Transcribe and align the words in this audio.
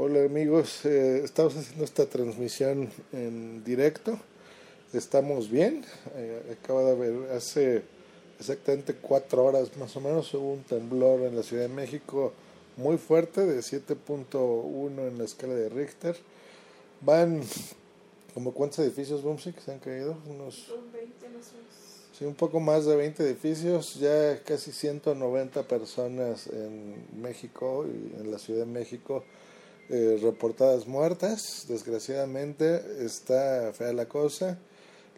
Hola 0.00 0.22
amigos, 0.22 0.84
eh, 0.84 1.22
estamos 1.24 1.56
haciendo 1.56 1.82
esta 1.82 2.06
transmisión 2.06 2.88
en 3.12 3.64
directo. 3.64 4.16
Estamos 4.92 5.50
bien. 5.50 5.84
Eh, 6.14 6.56
acaba 6.62 6.84
de 6.84 6.90
haber 6.92 7.32
hace 7.32 7.82
exactamente 8.38 8.94
cuatro 8.94 9.44
horas 9.44 9.76
más 9.76 9.96
o 9.96 10.00
menos 10.00 10.32
hubo 10.34 10.52
un 10.52 10.62
temblor 10.62 11.22
en 11.22 11.34
la 11.34 11.42
Ciudad 11.42 11.64
de 11.64 11.74
México 11.74 12.32
muy 12.76 12.96
fuerte 12.96 13.44
de 13.44 13.58
7.1 13.58 15.08
en 15.08 15.18
la 15.18 15.24
escala 15.24 15.54
de 15.54 15.68
Richter. 15.68 16.16
Van 17.00 17.42
como 18.34 18.52
cuántos 18.52 18.78
edificios 18.78 19.20
Bumsy 19.24 19.52
que 19.52 19.60
se 19.62 19.72
han 19.72 19.80
caído, 19.80 20.16
unos 20.28 20.72
20 20.92 21.28
más. 21.30 21.50
Sí, 22.16 22.24
un 22.24 22.36
poco 22.36 22.60
más 22.60 22.86
de 22.86 22.94
20 22.94 23.24
edificios, 23.24 23.96
ya 23.96 24.40
casi 24.44 24.70
190 24.70 25.64
personas 25.64 26.46
en 26.46 27.20
México 27.20 27.84
y 27.84 28.20
en 28.20 28.30
la 28.30 28.38
Ciudad 28.38 28.60
de 28.60 28.66
México 28.66 29.24
eh, 29.90 30.18
reportadas 30.20 30.86
muertas. 30.86 31.66
Desgraciadamente 31.68 33.04
está 33.04 33.72
fea 33.72 33.92
la 33.92 34.06
cosa. 34.06 34.58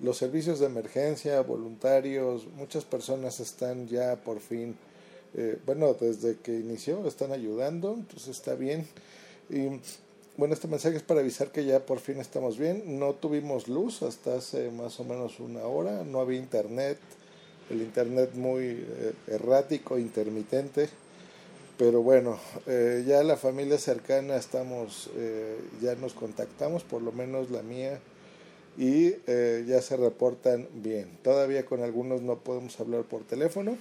Los 0.00 0.16
servicios 0.16 0.60
de 0.60 0.66
emergencia, 0.66 1.40
voluntarios, 1.42 2.46
muchas 2.56 2.84
personas 2.84 3.40
están 3.40 3.86
ya 3.86 4.16
por 4.16 4.40
fin, 4.40 4.74
eh, 5.34 5.58
bueno, 5.66 5.94
desde 5.94 6.38
que 6.38 6.58
inició 6.58 7.06
están 7.06 7.32
ayudando, 7.32 7.94
entonces 7.94 8.28
está 8.28 8.54
bien. 8.54 8.86
Y 9.50 9.80
bueno, 10.36 10.54
este 10.54 10.68
mensaje 10.68 10.96
es 10.96 11.02
para 11.02 11.20
avisar 11.20 11.50
que 11.50 11.66
ya 11.66 11.84
por 11.84 11.98
fin 11.98 12.18
estamos 12.18 12.56
bien. 12.56 12.98
No 12.98 13.12
tuvimos 13.12 13.68
luz 13.68 14.02
hasta 14.02 14.36
hace 14.36 14.70
más 14.70 14.98
o 15.00 15.04
menos 15.04 15.38
una 15.38 15.64
hora, 15.64 16.02
no 16.04 16.20
había 16.20 16.38
internet, 16.38 16.96
el 17.68 17.82
internet 17.82 18.30
muy 18.34 18.64
eh, 18.64 19.12
errático, 19.26 19.98
intermitente. 19.98 20.88
Pero 21.80 22.02
bueno, 22.02 22.38
eh, 22.66 23.04
ya 23.06 23.22
la 23.22 23.38
familia 23.38 23.78
cercana 23.78 24.36
estamos, 24.36 25.08
eh, 25.16 25.58
ya 25.80 25.94
nos 25.94 26.12
contactamos, 26.12 26.84
por 26.84 27.00
lo 27.00 27.10
menos 27.10 27.50
la 27.50 27.62
mía, 27.62 28.00
y 28.76 29.14
eh, 29.26 29.64
ya 29.66 29.80
se 29.80 29.96
reportan 29.96 30.68
bien. 30.74 31.08
Todavía 31.22 31.64
con 31.64 31.82
algunos 31.82 32.20
no 32.20 32.36
podemos 32.36 32.78
hablar 32.80 33.04
por 33.04 33.24
teléfono, 33.24 33.78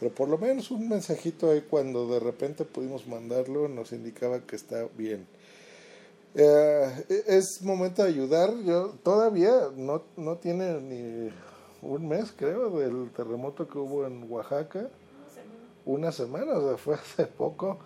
pero 0.00 0.14
por 0.14 0.30
lo 0.30 0.38
menos 0.38 0.70
un 0.70 0.88
mensajito 0.88 1.50
ahí 1.50 1.60
cuando 1.60 2.08
de 2.08 2.20
repente 2.20 2.64
pudimos 2.64 3.06
mandarlo 3.06 3.68
nos 3.68 3.92
indicaba 3.92 4.40
que 4.40 4.56
está 4.56 4.88
bien. 4.96 5.26
es 6.34 7.60
momento 7.60 8.02
de 8.02 8.08
ayudar. 8.08 8.50
Yo 8.64 8.94
todavía 9.02 9.52
no, 9.76 10.04
no 10.16 10.38
tiene 10.38 10.80
ni 10.80 11.30
un 11.82 12.08
mes, 12.08 12.32
creo, 12.34 12.70
del 12.78 13.10
terremoto 13.10 13.68
que 13.68 13.76
hubo 13.76 14.06
en 14.06 14.24
Oaxaca 14.32 14.88
una 15.86 16.12
semana, 16.12 16.52
o 16.52 16.68
sea, 16.68 16.76
fue 16.76 16.94
hace 16.96 17.26
poco. 17.26 17.78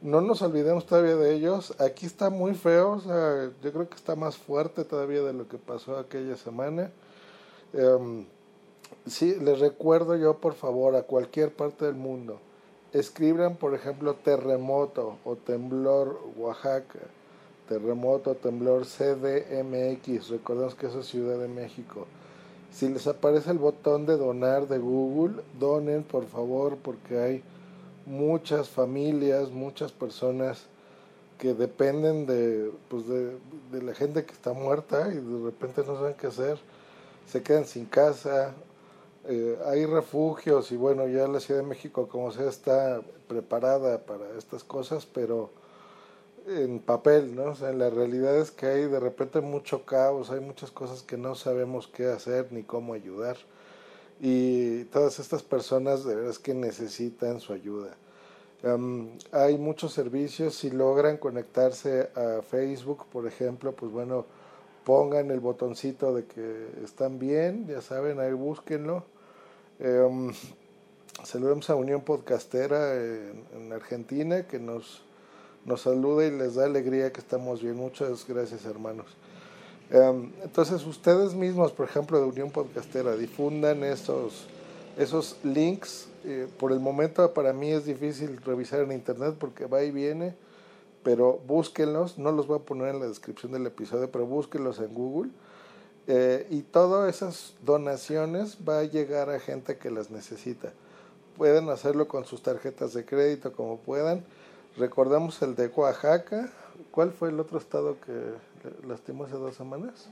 No 0.00 0.20
nos 0.20 0.42
olvidemos 0.42 0.86
todavía 0.86 1.16
de 1.16 1.34
ellos. 1.34 1.74
Aquí 1.78 2.06
está 2.06 2.30
muy 2.30 2.54
feo, 2.54 2.92
o 2.92 3.00
sea, 3.00 3.50
yo 3.62 3.72
creo 3.72 3.88
que 3.88 3.94
está 3.94 4.16
más 4.16 4.36
fuerte 4.36 4.84
todavía 4.84 5.22
de 5.22 5.32
lo 5.32 5.46
que 5.46 5.58
pasó 5.58 5.98
aquella 5.98 6.36
semana. 6.36 6.90
Um, 7.74 8.24
sí, 9.06 9.36
les 9.40 9.60
recuerdo 9.60 10.16
yo, 10.16 10.38
por 10.38 10.54
favor, 10.54 10.96
a 10.96 11.02
cualquier 11.02 11.52
parte 11.52 11.84
del 11.84 11.94
mundo, 11.94 12.40
escriban, 12.92 13.56
por 13.56 13.74
ejemplo, 13.74 14.14
terremoto 14.14 15.18
o 15.24 15.36
temblor 15.36 16.20
Oaxaca, 16.36 16.98
terremoto, 17.68 18.34
temblor 18.34 18.84
CDMX, 18.84 20.28
recordemos 20.28 20.74
que 20.74 20.88
eso 20.88 21.00
es 21.00 21.06
Ciudad 21.06 21.38
de 21.38 21.48
México 21.48 22.06
si 22.72 22.88
les 22.88 23.06
aparece 23.06 23.50
el 23.50 23.58
botón 23.58 24.06
de 24.06 24.16
donar 24.16 24.66
de 24.66 24.78
Google, 24.78 25.42
donen 25.58 26.02
por 26.02 26.26
favor 26.26 26.78
porque 26.82 27.18
hay 27.18 27.42
muchas 28.06 28.68
familias, 28.68 29.50
muchas 29.50 29.92
personas 29.92 30.66
que 31.38 31.54
dependen 31.54 32.26
de, 32.26 32.72
pues 32.88 33.06
de, 33.08 33.36
de, 33.70 33.82
la 33.82 33.94
gente 33.94 34.24
que 34.24 34.32
está 34.32 34.52
muerta 34.52 35.08
y 35.08 35.16
de 35.16 35.44
repente 35.44 35.82
no 35.86 35.96
saben 35.96 36.14
qué 36.14 36.28
hacer, 36.28 36.58
se 37.26 37.42
quedan 37.42 37.66
sin 37.66 37.86
casa, 37.86 38.54
eh, 39.28 39.56
hay 39.66 39.86
refugios 39.86 40.72
y 40.72 40.76
bueno, 40.76 41.06
ya 41.06 41.28
la 41.28 41.38
Ciudad 41.38 41.60
de 41.60 41.66
México 41.66 42.08
como 42.08 42.32
sea 42.32 42.48
está 42.48 43.00
preparada 43.28 43.98
para 43.98 44.24
estas 44.36 44.64
cosas, 44.64 45.06
pero 45.06 45.50
en 46.46 46.80
papel, 46.80 47.34
¿no? 47.34 47.44
O 47.44 47.54
sea, 47.54 47.72
la 47.72 47.90
realidad 47.90 48.36
es 48.36 48.50
que 48.50 48.66
hay 48.66 48.86
de 48.86 49.00
repente 49.00 49.40
mucho 49.40 49.84
caos, 49.84 50.30
hay 50.30 50.40
muchas 50.40 50.70
cosas 50.70 51.02
que 51.02 51.16
no 51.16 51.34
sabemos 51.34 51.88
qué 51.88 52.06
hacer 52.06 52.48
ni 52.50 52.62
cómo 52.62 52.94
ayudar. 52.94 53.36
Y 54.20 54.84
todas 54.84 55.18
estas 55.18 55.42
personas 55.42 56.04
de 56.04 56.14
verdad 56.14 56.30
es 56.30 56.38
que 56.38 56.54
necesitan 56.54 57.40
su 57.40 57.52
ayuda. 57.52 57.96
Hay 59.32 59.58
muchos 59.58 59.92
servicios, 59.92 60.54
si 60.54 60.70
logran 60.70 61.16
conectarse 61.16 62.10
a 62.14 62.42
Facebook, 62.42 63.06
por 63.10 63.26
ejemplo, 63.26 63.72
pues 63.72 63.90
bueno, 63.90 64.24
pongan 64.84 65.32
el 65.32 65.40
botoncito 65.40 66.14
de 66.14 66.26
que 66.26 66.68
están 66.84 67.18
bien, 67.18 67.66
ya 67.66 67.80
saben, 67.80 68.20
ahí 68.20 68.32
búsquenlo. 68.32 69.04
Um, 69.80 70.32
a 71.68 71.74
Unión 71.74 72.02
Podcastera 72.02 72.94
en 72.94 73.72
Argentina, 73.72 74.46
que 74.46 74.60
nos 74.60 75.02
nos 75.64 75.82
saluda 75.82 76.26
y 76.26 76.30
les 76.30 76.54
da 76.54 76.64
alegría 76.64 77.12
que 77.12 77.20
estamos 77.20 77.62
bien. 77.62 77.76
Muchas 77.76 78.26
gracias, 78.26 78.64
hermanos. 78.64 79.06
Um, 79.92 80.30
entonces, 80.42 80.84
ustedes 80.86 81.34
mismos, 81.34 81.72
por 81.72 81.86
ejemplo, 81.86 82.18
de 82.18 82.24
Unión 82.24 82.50
Podcastera, 82.50 83.14
difundan 83.16 83.84
esos, 83.84 84.46
esos 84.96 85.36
links. 85.44 86.08
Eh, 86.24 86.48
por 86.58 86.72
el 86.72 86.80
momento, 86.80 87.32
para 87.34 87.52
mí 87.52 87.70
es 87.70 87.84
difícil 87.84 88.38
revisar 88.38 88.80
en 88.80 88.92
internet 88.92 89.34
porque 89.38 89.66
va 89.66 89.82
y 89.82 89.90
viene, 89.90 90.34
pero 91.02 91.40
búsquenlos. 91.46 92.18
No 92.18 92.32
los 92.32 92.46
voy 92.46 92.58
a 92.58 92.62
poner 92.62 92.88
en 92.88 93.00
la 93.00 93.06
descripción 93.06 93.52
del 93.52 93.66
episodio, 93.66 94.10
pero 94.10 94.26
búsquenlos 94.26 94.78
en 94.78 94.94
Google. 94.94 95.30
Eh, 96.08 96.46
y 96.50 96.62
todas 96.62 97.14
esas 97.14 97.54
donaciones 97.64 98.58
va 98.68 98.80
a 98.80 98.84
llegar 98.84 99.30
a 99.30 99.38
gente 99.38 99.76
que 99.76 99.90
las 99.90 100.10
necesita. 100.10 100.72
Pueden 101.36 101.68
hacerlo 101.68 102.08
con 102.08 102.24
sus 102.24 102.42
tarjetas 102.42 102.92
de 102.94 103.04
crédito 103.04 103.52
como 103.52 103.78
puedan 103.78 104.24
Recordamos 104.76 105.40
el 105.42 105.54
de 105.54 105.66
Oaxaca. 105.68 106.48
¿Cuál 106.90 107.12
fue 107.12 107.28
el 107.28 107.38
otro 107.38 107.58
estado 107.58 107.96
que 108.00 108.86
lastimó 108.86 109.24
hace 109.24 109.34
dos 109.34 109.54
semanas? 109.54 110.08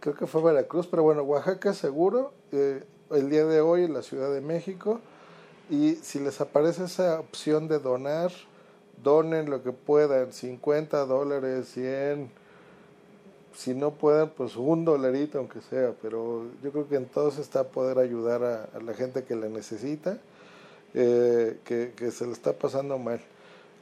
Creo 0.00 0.14
que 0.14 0.26
fue 0.26 0.42
Veracruz, 0.42 0.86
pero 0.86 1.02
bueno, 1.02 1.22
Oaxaca 1.22 1.72
seguro. 1.72 2.32
Eh, 2.52 2.84
el 3.10 3.30
día 3.30 3.46
de 3.46 3.60
hoy 3.60 3.84
en 3.84 3.94
la 3.94 4.02
Ciudad 4.02 4.30
de 4.32 4.42
México. 4.42 5.00
Y 5.70 5.94
si 5.96 6.20
les 6.20 6.40
aparece 6.40 6.84
esa 6.84 7.20
opción 7.20 7.68
de 7.68 7.78
donar, 7.78 8.30
donen 9.02 9.48
lo 9.48 9.62
que 9.62 9.72
puedan, 9.72 10.32
50 10.32 11.06
dólares, 11.06 11.70
100. 11.70 12.30
Si 13.54 13.74
no 13.74 13.92
pueden, 13.92 14.28
pues 14.28 14.56
un 14.56 14.84
dolarito 14.84 15.38
aunque 15.38 15.62
sea, 15.62 15.94
pero 16.02 16.44
yo 16.62 16.70
creo 16.70 16.86
que 16.86 16.96
en 16.96 17.06
todos 17.06 17.38
está 17.38 17.64
poder 17.64 17.98
ayudar 17.98 18.44
a, 18.44 18.64
a 18.76 18.80
la 18.80 18.92
gente 18.92 19.24
que 19.24 19.34
la 19.34 19.48
necesita 19.48 20.18
eh, 20.94 21.58
que, 21.64 21.92
que, 21.96 22.10
se 22.10 22.26
le 22.26 22.32
está 22.32 22.52
pasando 22.52 22.98
mal. 22.98 23.20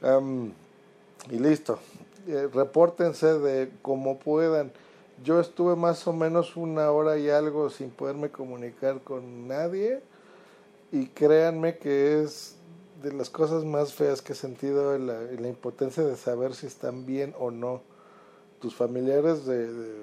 Um, 0.01 0.51
y 1.29 1.39
listo. 1.39 1.79
Eh, 2.27 2.49
repórtense 2.53 3.39
de 3.39 3.71
como 3.81 4.19
puedan. 4.19 4.71
Yo 5.23 5.39
estuve 5.39 5.75
más 5.75 6.07
o 6.07 6.13
menos 6.13 6.57
una 6.57 6.91
hora 6.91 7.17
y 7.17 7.29
algo 7.29 7.69
sin 7.69 7.89
poderme 7.89 8.29
comunicar 8.29 9.01
con 9.01 9.47
nadie 9.47 10.01
y 10.91 11.07
créanme 11.07 11.77
que 11.77 12.21
es 12.21 12.55
de 13.01 13.13
las 13.13 13.29
cosas 13.29 13.63
más 13.63 13.93
feas 13.93 14.21
que 14.21 14.33
he 14.33 14.35
sentido 14.35 14.97
la, 14.97 15.21
la 15.21 15.47
impotencia 15.47 16.03
de 16.03 16.17
saber 16.17 16.53
si 16.53 16.67
están 16.67 17.05
bien 17.05 17.33
o 17.39 17.51
no 17.51 17.81
tus 18.59 18.75
familiares 18.75 19.45
de, 19.45 19.71
de 19.71 19.93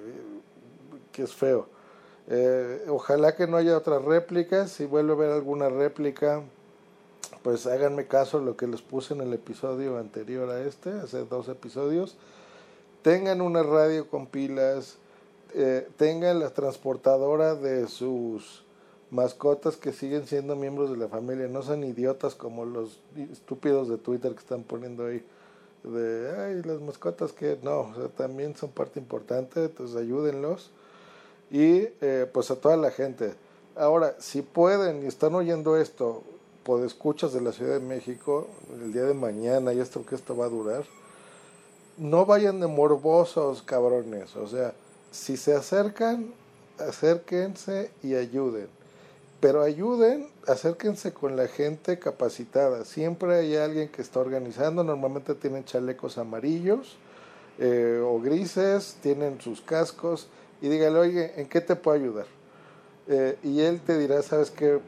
que 1.13 1.23
es 1.23 1.35
feo. 1.35 1.67
Eh, 2.29 2.85
ojalá 2.89 3.35
que 3.35 3.47
no 3.47 3.57
haya 3.57 3.77
otras 3.77 4.05
réplicas. 4.05 4.71
Si 4.71 4.87
vuelve 4.87 5.13
a 5.13 5.17
ver 5.17 5.31
alguna 5.31 5.69
réplica, 5.69 6.43
pues 7.43 7.67
háganme 7.67 8.07
caso 8.07 8.41
lo 8.41 8.57
que 8.57 8.67
les 8.67 8.83
puse 8.83 9.15
en 9.15 9.21
el 9.21 9.33
episodio 9.33 9.99
anterior 9.99 10.49
a 10.51 10.63
este, 10.63 10.91
hace 10.91 11.25
dos 11.25 11.49
episodios. 11.49 12.17
Tengan 13.03 13.41
una 13.41 13.63
radio 13.63 14.09
con 14.09 14.27
pilas, 14.27 14.97
eh, 15.55 15.89
tengan 15.97 16.39
la 16.39 16.51
transportadora 16.51 17.55
de 17.55 17.89
sus 17.89 18.65
mascotas 19.11 19.77
que 19.77 19.93
siguen 19.93 20.27
siendo 20.27 20.57
miembros 20.57 20.91
de 20.91 20.97
la 20.97 21.09
familia, 21.09 21.49
no 21.49 21.63
sean 21.63 21.85
idiotas 21.85 22.35
como 22.35 22.65
los 22.65 23.01
estúpidos 23.33 23.89
de 23.89 23.99
Twitter 23.99 24.33
que 24.33 24.39
están 24.39 24.63
poniendo 24.63 25.07
ahí 25.07 25.23
de, 25.85 26.35
ay, 26.39 26.63
las 26.63 26.81
mascotas 26.81 27.33
que 27.33 27.59
no, 27.63 27.93
también 28.17 28.57
son 28.57 28.71
parte 28.71 29.01
importante, 29.01 29.65
entonces 29.65 29.97
ayúdenlos 29.97 30.71
y 31.51 31.89
eh, 32.01 32.27
pues 32.33 32.51
a 32.51 32.57
toda 32.57 32.77
la 32.77 32.91
gente. 32.91 33.35
Ahora, 33.77 34.15
si 34.19 34.43
pueden 34.43 35.03
y 35.03 35.07
están 35.07 35.35
oyendo 35.35 35.77
esto, 35.77 36.23
escuchas 36.85 37.33
de 37.33 37.41
la 37.41 37.53
Ciudad 37.53 37.75
de 37.75 37.81
México 37.81 38.47
el 38.81 38.93
día 38.93 39.03
de 39.03 39.15
mañana 39.15 39.73
y 39.73 39.81
esto 39.81 40.05
que 40.05 40.15
esto 40.15 40.37
va 40.37 40.47
a 40.47 40.49
durar, 40.49 40.85
no 41.99 42.25
vayan 42.25 42.61
de 42.61 42.67
morbosos, 42.67 43.63
cabrones. 43.63 44.37
O 44.37 44.47
sea, 44.47 44.73
si 45.11 45.37
se 45.37 45.55
acercan, 45.55 46.33
acérquense 46.79 47.91
y 48.03 48.15
ayuden. 48.15 48.69
pero 49.41 49.63
ayuden, 49.63 50.29
acérquense 50.47 51.13
con 51.13 51.35
la 51.37 51.49
gente 51.49 51.99
capacitada. 51.99 52.85
Siempre 52.85 53.35
hay 53.35 53.57
alguien 53.57 53.89
que 53.89 54.01
está 54.01 54.21
organizando, 54.21 54.85
normalmente 54.85 55.35
tienen 55.35 55.65
chalecos 55.65 56.17
amarillos 56.17 56.97
eh, 57.59 58.01
o 58.05 58.21
grises, 58.21 58.99
tienen 59.03 59.41
sus 59.41 59.61
cascos 59.61 60.29
y 60.61 60.69
dígale, 60.69 60.99
oye, 60.99 61.33
¿en 61.41 61.49
qué 61.49 61.61
te 61.61 61.75
puedo 61.75 61.97
ayudar? 61.97 62.27
Eh, 63.09 63.37
y 63.43 63.61
él 63.63 63.81
te 63.81 63.99
dirá, 63.99 64.23
¿sabes 64.23 64.53
qué? 64.53 64.79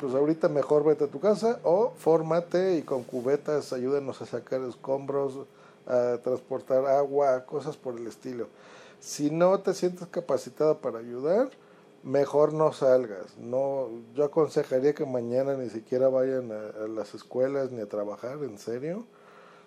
Pues 0.00 0.14
ahorita 0.14 0.48
mejor 0.48 0.84
vete 0.84 1.04
a 1.04 1.08
tu 1.08 1.20
casa 1.20 1.58
o 1.64 1.92
fórmate 1.96 2.76
y 2.76 2.82
con 2.82 3.02
cubetas 3.02 3.72
ayúdenos 3.72 4.22
a 4.22 4.26
sacar 4.26 4.60
escombros, 4.62 5.46
a 5.86 6.18
transportar 6.22 6.86
agua, 6.86 7.44
cosas 7.44 7.76
por 7.76 7.96
el 7.96 8.06
estilo. 8.06 8.46
Si 9.00 9.30
no 9.30 9.58
te 9.60 9.74
sientes 9.74 10.06
capacitado 10.08 10.78
para 10.78 11.00
ayudar, 11.00 11.50
mejor 12.02 12.52
no 12.52 12.72
salgas. 12.72 13.36
No, 13.38 13.88
yo 14.14 14.24
aconsejaría 14.24 14.94
que 14.94 15.04
mañana 15.04 15.54
ni 15.54 15.68
siquiera 15.68 16.08
vayan 16.08 16.52
a, 16.52 16.84
a 16.84 16.88
las 16.88 17.14
escuelas 17.14 17.72
ni 17.72 17.80
a 17.80 17.88
trabajar, 17.88 18.38
en 18.42 18.58
serio 18.58 19.04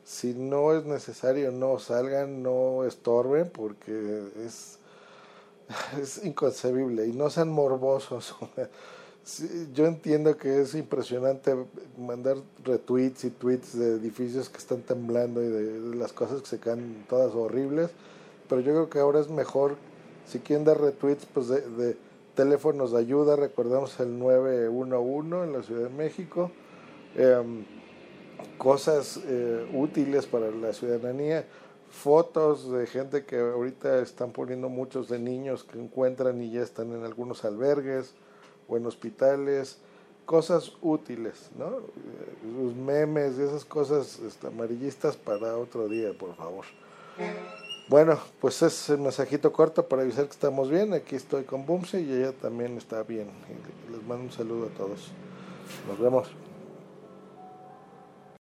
si 0.03 0.33
no 0.33 0.73
es 0.73 0.85
necesario 0.85 1.51
no 1.51 1.79
salgan, 1.79 2.41
no 2.41 2.83
estorben 2.85 3.49
porque 3.49 4.23
es, 4.45 4.79
es 6.01 6.23
inconcebible 6.25 7.07
y 7.07 7.13
no 7.13 7.29
sean 7.29 7.49
morbosos. 7.49 8.35
yo 9.73 9.85
entiendo 9.85 10.35
que 10.38 10.62
es 10.62 10.73
impresionante 10.73 11.56
mandar 11.97 12.38
retweets 12.63 13.23
y 13.25 13.29
tweets 13.29 13.77
de 13.77 13.95
edificios 13.95 14.50
que 14.50 14.57
están 14.57 14.81
temblando 14.81 15.44
y 15.44 15.47
de, 15.47 15.95
las 15.95 16.12
cosas 16.12 16.41
que 16.41 16.47
se 16.47 16.59
caen 16.59 17.06
todas 17.07 17.33
horribles, 17.35 17.91
pero 18.50 18.62
yo 18.62 18.73
creo 18.73 18.89
que 18.89 19.00
ahora 19.00 19.19
es 19.19 19.29
mejor, 19.29 19.77
si 20.27 20.39
quieren 20.39 20.65
dar 20.65 20.81
retweets, 20.81 21.25
pues 21.25 21.47
de, 21.50 21.97
teléfonos 22.35 22.91
de 22.91 23.00
ayuda, 23.00 23.35
recordamos 23.35 24.00
el 24.00 24.18
911 24.18 25.44
en 25.44 25.53
la 25.53 25.63
Ciudad 25.63 25.83
de 25.83 25.89
México. 25.89 26.51
Eh, 27.15 27.63
cosas 28.57 29.19
eh, 29.25 29.69
útiles 29.74 30.25
para 30.25 30.50
la 30.51 30.74
ciudadanía, 30.74 31.45
fotos 31.89 32.71
de 32.71 32.88
gente 32.88 33.25
que 33.25 33.38
ahorita 33.39 34.01
están 34.01 34.31
poniendo 34.31 34.69
muchos 34.69 35.09
de 35.09 35.19
niños 35.19 35.63
que 35.63 35.79
encuentran 35.79 36.41
y 36.41 36.51
ya 36.51 36.62
están 36.62 36.91
en 36.94 37.03
algunos 37.03 37.44
albergues 37.45 38.13
o 38.71 38.77
en 38.77 38.85
hospitales, 38.85 39.77
cosas 40.25 40.71
útiles, 40.81 41.51
¿no? 41.57 41.81
Los 42.57 42.73
memes 42.73 43.38
esas 43.38 43.65
cosas 43.65 44.19
este, 44.19 44.47
amarillistas 44.47 45.18
para 45.18 45.57
otro 45.57 45.89
día, 45.89 46.13
por 46.18 46.33
favor. 46.35 46.63
Bueno, 47.89 48.18
pues 48.39 48.62
es 48.62 48.89
el 48.89 49.00
mensajito 49.00 49.51
corto 49.51 49.85
para 49.89 50.03
avisar 50.03 50.25
que 50.25 50.31
estamos 50.31 50.69
bien. 50.69 50.94
Aquí 50.94 51.18
estoy 51.18 51.44
con 51.44 51.65
Bumse 51.65 52.00
y 52.00 52.13
ella 52.13 52.31
también 52.31 52.77
está 52.77 53.03
bien. 53.03 53.27
Les 53.91 54.01
mando 54.07 54.23
un 54.23 54.31
saludo 54.31 54.68
a 54.68 54.77
todos. 54.77 55.12
Nos 55.89 56.00
vemos. 56.00 56.40